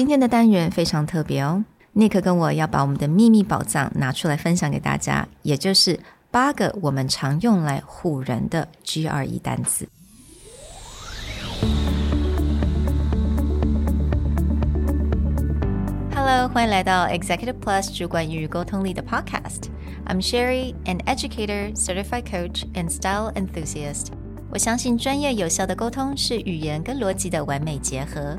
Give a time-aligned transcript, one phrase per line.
[0.00, 1.62] 今天的单元非常特别哦
[1.94, 9.86] ，Nick 跟我要把我们的秘密宝藏拿出来分享给大家，也就是八个我们常用来唬人的 GRE 单词。
[16.14, 19.64] Hello，欢迎来到 Executive Plus 主管与沟通力的 Podcast。
[20.06, 24.06] I'm Sherry, an educator, certified coach, and style enthusiast.
[24.50, 28.38] 我相信专业有效的沟通是语言跟逻辑的完美结合。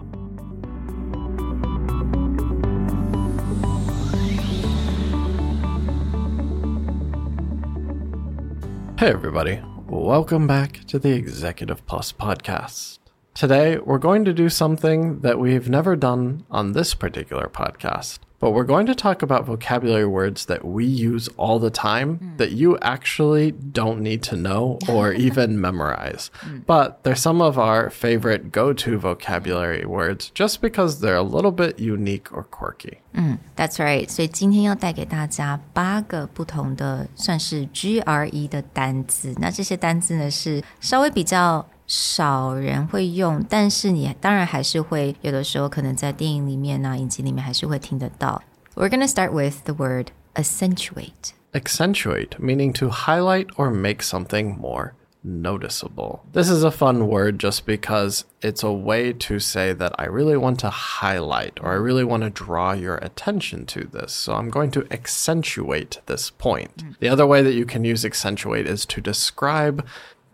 [9.01, 9.59] Hey, everybody.
[9.87, 12.99] Welcome back to the Executive Plus podcast.
[13.33, 18.50] Today, we're going to do something that we've never done on this particular podcast but
[18.50, 22.36] we're going to talk about vocabulary words that we use all the time mm.
[22.36, 26.30] that you actually don't need to know or even memorize.
[26.44, 26.66] Mm.
[26.66, 31.50] But they're some of our favorite go to vocabulary words just because they're a little
[31.50, 32.98] bit unique or quirky.
[33.14, 34.06] 嗯，That's right。
[34.06, 39.34] 所以今天要带给大家八个不同的算是 GRE 的单字。
[39.38, 48.42] 那这些单字呢是稍微比较 少人会用，但是你当然还是会有的时候可能在电影里面呢、啊、影集里面还是会听得到。
[48.74, 51.32] We're going to start with the word accentuate.
[51.52, 56.20] Accentuate, meaning to highlight or make something more noticeable.
[56.32, 60.36] This is a fun word just because it's a way to say that I really
[60.36, 64.12] want to highlight or I really want to draw your attention to this.
[64.12, 66.84] So I'm going to accentuate this point.
[66.84, 66.98] Mm.
[67.00, 69.84] The other way that you can use accentuate is to describe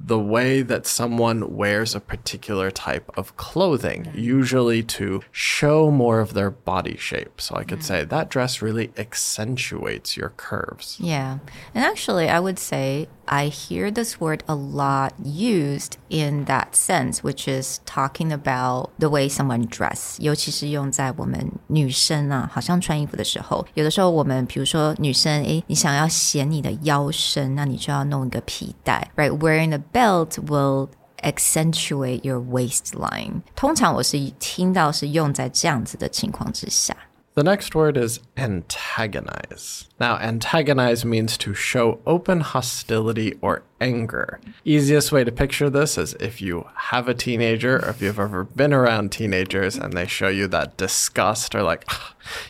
[0.05, 4.21] the way that someone wears a particular type of clothing, mm.
[4.21, 7.41] usually to show more of their body shape.
[7.41, 7.84] So I could mm.
[7.84, 10.99] say that dress really accentuates your curves.
[10.99, 11.38] Yeah.
[11.72, 17.22] And actually, I would say I hear this word a lot used in that sense,
[17.22, 30.88] which is talking about the way someone dress，尤其是用在我们女生啊，好像穿衣服的时候，有的时候我们比如说女生，诶，你想要显你的腰身，那你就要弄一个皮带，right？Wearing a belt will
[31.22, 33.43] accentuate your waistline。
[33.55, 36.97] 通常我是听到是用在这样子的情况之下。
[37.38, 39.88] The next word is antagonize.
[40.00, 44.40] Now, antagonize means to show open hostility or anger.
[44.66, 48.44] Easiest way to picture this is if you have a teenager or if you've ever
[48.44, 51.88] been around teenagers and they show you that disgust or like,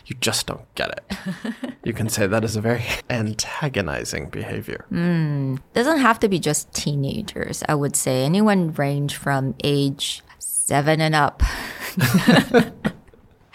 [0.06, 1.18] you just don't get it.
[1.84, 4.86] you can say that is a very antagonizing behavior.
[4.90, 8.24] Mm, doesn't have to be just teenagers, I would say.
[8.24, 11.42] Anyone range from age seven and up.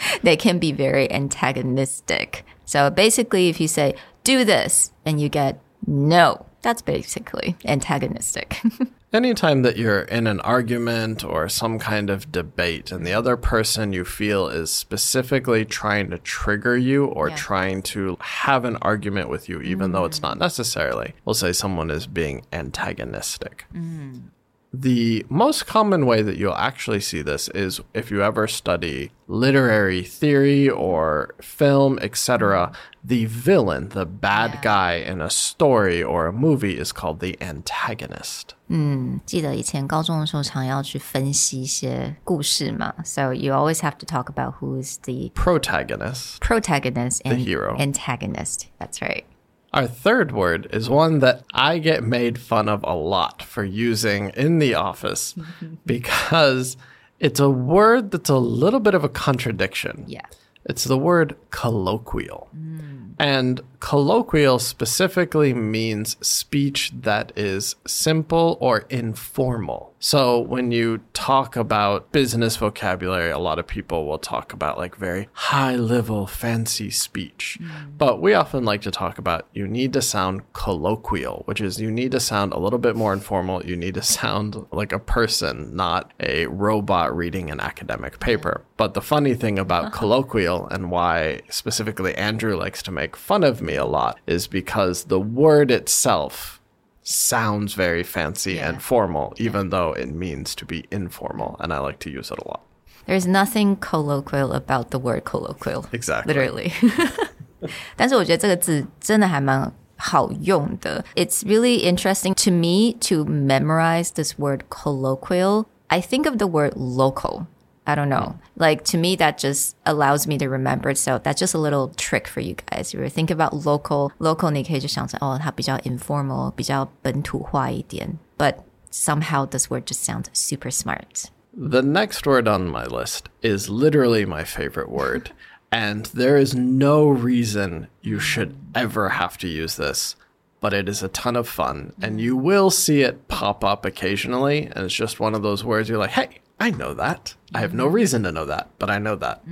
[0.23, 2.45] they can be very antagonistic.
[2.65, 8.61] So basically, if you say, do this, and you get no, that's basically antagonistic.
[9.13, 13.93] Anytime that you're in an argument or some kind of debate and the other person
[13.93, 17.35] you feel is specifically trying to trigger you or yeah.
[17.35, 19.93] trying to have an argument with you, even mm.
[19.93, 20.23] though it's mm.
[20.23, 23.65] not necessarily, we'll say someone is being antagonistic.
[23.71, 24.29] Mm.
[24.72, 30.02] The most common way that you'll actually see this is if you ever study literary
[30.02, 32.72] theory or film, etc.
[33.02, 34.60] The villain, the bad yeah.
[34.60, 38.54] guy in a story or a movie is called the antagonist.
[38.68, 47.74] 嗯，记得以前高中的时候常要去分析一些故事嘛，so you always have to talk about who is the protagonist, protagonist, and the hero,
[47.78, 48.66] antagonist.
[48.78, 49.24] That's right.
[49.73, 54.29] Our third word is one that I get made fun of a lot for using
[54.31, 55.35] in the office
[55.85, 56.77] because
[57.19, 60.05] it's a word that's a little bit of a contradiction.
[60.07, 60.25] Yeah.
[60.65, 62.49] It's the word colloquial.
[62.55, 63.15] Mm.
[63.19, 69.93] And colloquial specifically means speech that is simple or informal.
[69.99, 74.95] So when you talk about business vocabulary, a lot of people will talk about like
[74.95, 77.57] very high level, fancy speech.
[77.61, 77.97] Mm.
[77.97, 81.91] But we often like to talk about you need to sound colloquial, which is you
[81.91, 83.65] need to sound a little bit more informal.
[83.65, 88.65] You need to sound like a person, not a robot reading an academic paper.
[88.82, 93.60] But the funny thing about colloquial and why specifically Andrew likes to make fun of
[93.60, 96.60] me a lot is because the word itself
[97.02, 98.68] sounds very fancy yeah.
[98.68, 99.70] and formal, even yeah.
[99.70, 101.56] though it means to be informal.
[101.58, 102.62] And I like to use it a lot.
[103.06, 105.86] There's nothing colloquial about the word colloquial.
[105.92, 106.34] Exactly.
[106.34, 106.72] Literally.
[107.96, 111.04] 但是我觉得这个字真的还蛮好用的。
[111.16, 115.66] It's really interesting to me to memorize this word colloquial.
[115.88, 117.46] I think of the word local.
[117.86, 118.38] I don't know.
[118.56, 120.94] Like to me, that just allows me to remember.
[120.94, 122.92] So that's just a little trick for you guys.
[122.92, 128.18] If you think about local, local 你可以就想成哦，它比较 informal，比较本土化一点。
[128.36, 128.56] But
[128.90, 131.30] somehow this word just sounds super smart.
[131.56, 135.30] The next word on my list is literally my favorite word.
[135.70, 140.14] And there is no reason you should ever have to use this,
[140.60, 141.94] but it is a ton of fun.
[142.00, 144.70] And you will see it pop up occasionally.
[144.74, 147.35] And it's just one of those words you're like, hey, I know that.
[147.53, 149.43] I have no reason to know that, but I know that.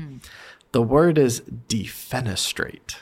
[0.72, 2.96] The word is defenestrate.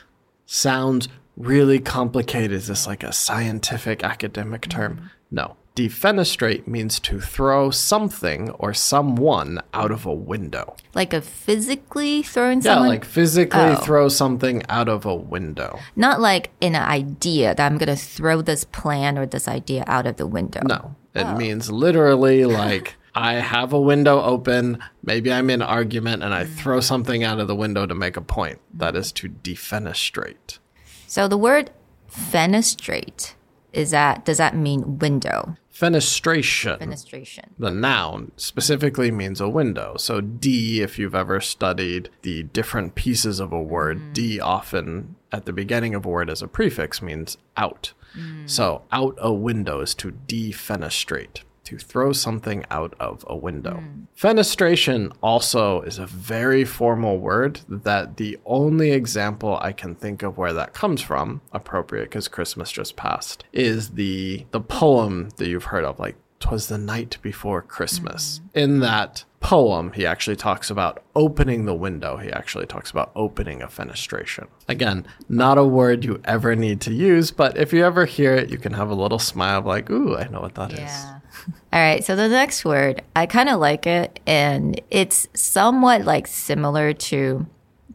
[0.46, 2.52] Sounds really complicated.
[2.52, 5.10] Is this like a scientific academic term?
[5.30, 5.56] No.
[5.76, 10.74] Defenestrate means to throw something or someone out of a window.
[10.94, 12.88] Like a physically throwing Yeah, someone?
[12.88, 13.76] like physically Oh.
[13.76, 15.78] throw something out of a window.
[15.94, 19.84] Not like in an idea that I'm going to throw this plan or this idea
[19.86, 20.60] out of the window.
[20.64, 21.36] No, it oh.
[21.36, 24.78] means literally like I have a window open.
[25.02, 26.54] Maybe I'm in argument and I mm.
[26.54, 28.60] throw something out of the window to make a point.
[28.72, 30.58] That is to defenestrate.
[31.06, 31.70] So the word
[32.10, 33.34] fenestrate
[33.72, 35.56] is that does that mean window?
[35.72, 36.78] Fenestration.
[36.78, 37.46] Fenestration.
[37.58, 39.96] the noun specifically means a window.
[39.96, 44.12] So D, if you've ever studied the different pieces of a word, mm.
[44.12, 47.94] D often at the beginning of a word as a prefix means out.
[48.14, 48.50] Mm.
[48.50, 53.76] So out a window is to defenestrate, to throw something out of a window.
[53.76, 54.02] Hmm.
[54.16, 60.36] Fenestration also is a very formal word that the only example I can think of
[60.36, 65.64] where that comes from, appropriate because Christmas just passed, is the the poem that you've
[65.64, 68.40] heard of, like Twas the night before Christmas.
[68.52, 68.58] Hmm.
[68.58, 72.17] In that poem, he actually talks about opening the window.
[72.17, 74.47] He actually talks about opening a fenestration.
[74.67, 78.49] Again, not a word you ever need to use, but if you ever hear it,
[78.49, 80.79] you can have a little smile of like, ooh, I know what that is.
[80.79, 81.19] Yeah.
[81.71, 82.03] All right.
[82.03, 87.45] So the next word, I kind of like it, and it's somewhat like similar to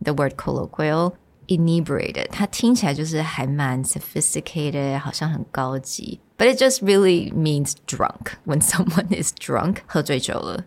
[0.01, 1.17] the word colloquial.
[1.49, 6.21] Inebriated，它听起来就是还蛮 sophisticated，好像很高级。
[6.39, 8.37] But it just really means drunk.
[8.47, 10.65] When someone is drunk, 喝醉酒了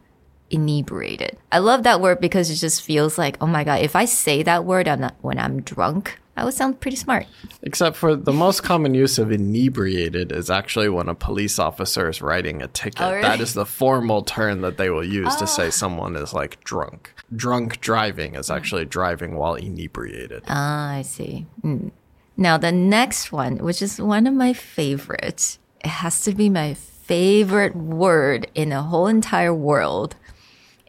[0.50, 1.36] Inebriated.
[1.52, 4.42] I love that word because it just feels like, oh my god, if I say
[4.42, 7.26] that word on- when I'm drunk, I would sound pretty smart.
[7.62, 12.22] Except for the most common use of inebriated is actually when a police officer is
[12.22, 13.00] writing a ticket.
[13.02, 13.22] Oh, really?
[13.22, 17.12] That is the formal term that they will use to say someone is like drunk.
[17.34, 20.44] Drunk driving is actually driving while inebriated.
[20.46, 21.46] Ah, I see.
[21.64, 21.90] Mm.
[22.36, 26.74] Now, the next one, which is one of my favorites, it has to be my
[26.74, 30.14] favorite word in the whole entire world.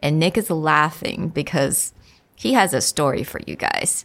[0.00, 1.92] And Nick is laughing because
[2.34, 4.04] he has a story for you guys.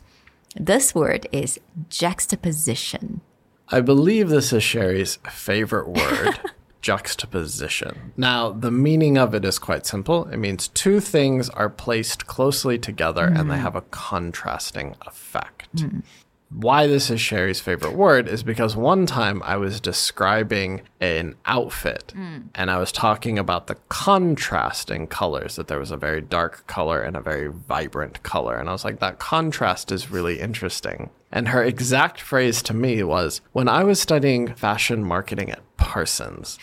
[0.56, 1.60] This word is
[1.90, 3.22] juxtaposition.
[3.70, 6.40] I believe this is Sherry's favorite word.
[6.82, 8.14] Juxtaposition.
[8.16, 10.26] Now, the meaning of it is quite simple.
[10.26, 13.62] It means two things are placed closely together and they mm.
[13.62, 15.76] have a contrasting effect.
[15.78, 16.04] Mm.
[16.50, 22.14] Why this is Sherry's favorite word is because one time I was describing an outfit
[22.16, 22.48] hmm.
[22.54, 27.02] and I was talking about the contrasting colors, that there was a very dark color
[27.02, 28.58] and a very vibrant color.
[28.58, 31.10] And I was like, that contrast is really interesting.
[31.32, 36.60] And her exact phrase to me was when I was studying fashion marketing at Parsons,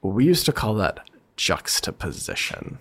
[0.00, 1.00] we used to call that
[1.36, 2.78] juxtaposition.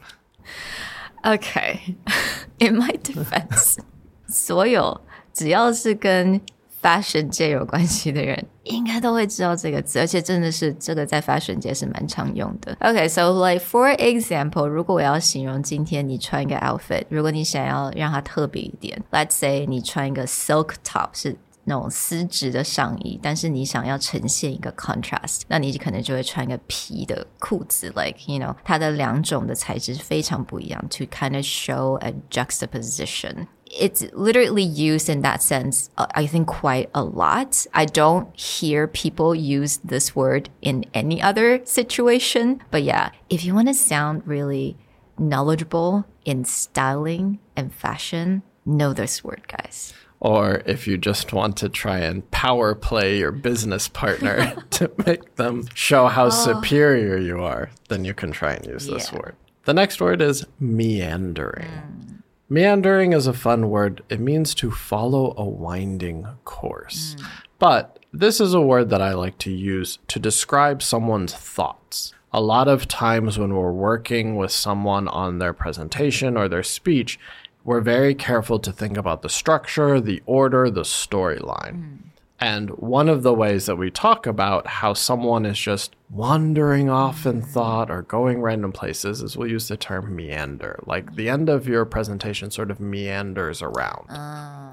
[1.25, 1.95] Okay.
[2.59, 3.79] In my defense,
[4.27, 5.01] 所有
[5.33, 6.39] 只要是跟
[6.81, 12.75] fashion 界有关系的人， 应该都会知道这个字，而且真的是这个在 fashion 界是蛮常用的。
[12.81, 21.35] Okay, so like for example，如果我要形容今天你穿一个 outfit，如果你想要让它特别一点，let's say 你穿一个 silk top 是。
[21.65, 33.47] 那种丝质的上衣，但是你想要呈现一个 contrast，那你可能就会穿一个皮的裤子，like you know，它的两种的材质非常不一样，to kind of show a juxtaposition.
[33.79, 37.65] It's literally used in that sense, uh, I think, quite a lot.
[37.73, 42.61] I don't hear people use this word in any other situation.
[42.71, 44.77] But yeah, if you want to sound really
[45.17, 49.93] knowledgeable in styling and fashion, know this word, guys.
[50.19, 55.35] Or if you just want to try and power play your business partner to make
[55.35, 59.35] them show how superior you are, then you can try and use this word.
[59.65, 62.22] The next word is meandering.
[62.53, 64.03] Meandering is a fun word.
[64.09, 67.15] It means to follow a winding course.
[67.17, 67.25] Mm.
[67.57, 72.13] But this is a word that I like to use to describe someone's thoughts.
[72.31, 77.19] A lot of times when we're working with someone on their presentation or their speech,
[77.63, 81.73] we're very careful to think about the structure, the order, the storyline.
[81.73, 81.97] Mm.
[82.39, 87.26] And one of the ways that we talk about how someone is just wandering off
[87.26, 90.80] in thought or going random places is we'll use the term meander.
[90.86, 94.08] Like the end of your presentation sort of meanders around.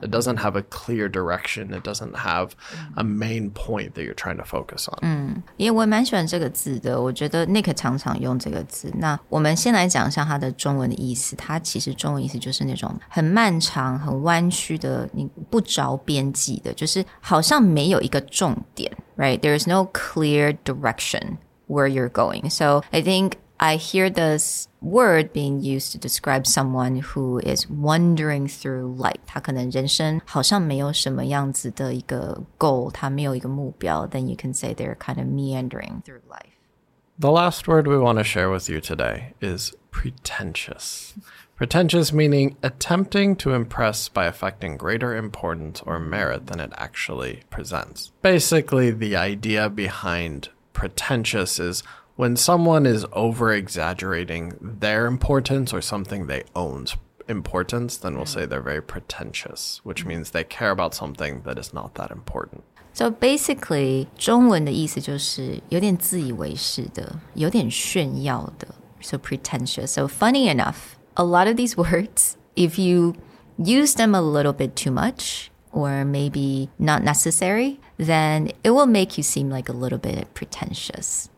[0.02, 2.56] It doesn't have a clear direction, it doesn't have
[2.96, 5.44] a main point that you're trying to focus on.
[5.58, 8.90] 因为我也蛮喜欢这个字的，我觉得 Nick 常常用这个字。
[8.98, 11.36] 那我们先来讲一下它的中文的意思。
[11.36, 19.42] 它其实中文意思就是那种很漫长、很弯曲的，你不着边际的，就是好像没有一个重点 ，right?
[19.42, 21.38] There is no clear direction
[21.68, 22.50] where you're going.
[22.50, 28.48] So I think I hear this word being used to describe someone who is wandering
[28.48, 29.22] through life.
[29.26, 34.06] 他可能人生好像没有什么样子的一个 goal，他没有一个目标。
[34.06, 36.52] Then you can say they're kind of meandering through life.
[37.21, 41.13] The last word we want to share with you today is pretentious.
[41.55, 48.11] Pretentious meaning attempting to impress by affecting greater importance or merit than it actually presents.
[48.23, 51.83] Basically, the idea behind pretentious is
[52.17, 56.97] when someone is over exaggerating their importance or something they own's
[57.29, 58.29] importance, then we'll mm.
[58.29, 62.65] say they're very pretentious, which means they care about something that is not that important.
[62.94, 68.68] So basically，中文的意思就是有点自以为是的，有点炫耀的。
[69.02, 69.88] So pretentious.
[69.88, 73.16] So funny enough, a lot of these words, if you
[73.58, 79.18] use them a little bit too much or maybe not necessary, then it will make
[79.18, 81.30] you seem like a little bit pretentious.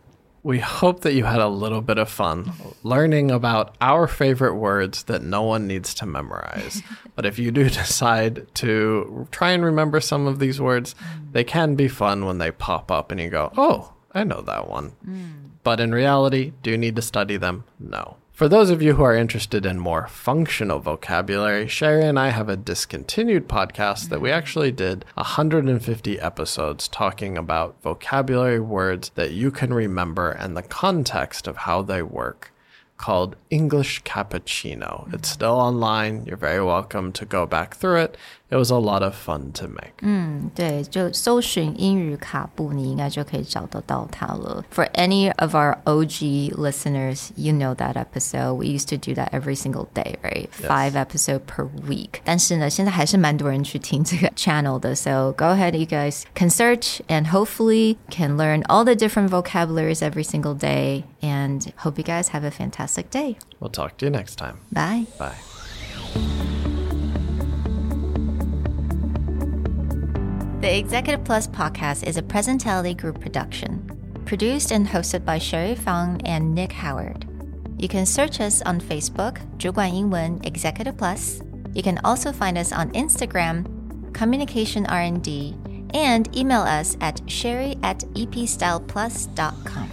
[0.42, 5.04] We hope that you had a little bit of fun learning about our favorite words
[5.04, 6.82] that no one needs to memorize.
[7.14, 11.32] but if you do decide to try and remember some of these words, mm.
[11.32, 14.68] they can be fun when they pop up and you go, oh, I know that
[14.68, 14.92] one.
[15.06, 15.50] Mm.
[15.62, 17.64] But in reality, do you need to study them?
[17.78, 18.16] No.
[18.42, 22.48] For those of you who are interested in more functional vocabulary, Sherry and I have
[22.48, 29.52] a discontinued podcast that we actually did 150 episodes talking about vocabulary words that you
[29.52, 32.51] can remember and the context of how they work
[33.01, 35.07] called English Cappuccino.
[35.13, 36.25] It's still online.
[36.25, 38.17] You're very welcome to go back through it.
[38.49, 40.01] It was a lot of fun to make.
[40.55, 44.63] 对，就搜寻英语卡布，你应该就可以找得到它了。
[44.73, 48.53] For any of our OG listeners, you know that episode.
[48.53, 50.47] We used to do that every single day, right?
[50.49, 52.21] Five episode per week.
[52.23, 54.95] 但是呢，现在还是蛮多人去听这个 channel 的。
[54.95, 60.23] So go ahead, you guys can search and hopefully can learn all the different vocabularies every
[60.23, 61.03] single day.
[61.21, 63.37] And hope you guys have a fantastic day.
[63.59, 64.59] We'll talk to you next time.
[64.71, 65.05] Bye.
[65.17, 65.35] Bye.
[70.59, 73.89] The Executive Plus podcast is a Presentality Group production,
[74.25, 77.25] produced and hosted by Sherry Fang and Nick Howard.
[77.77, 81.41] You can search us on Facebook, 主管英文 Executive Plus.
[81.73, 83.65] You can also find us on Instagram,
[84.13, 85.55] Communication R&D,
[85.93, 89.90] and email us at sherry at epstyleplus.com.